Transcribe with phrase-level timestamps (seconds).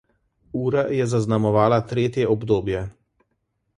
[0.61, 2.81] Ura je zaznamovala tretje obdobje.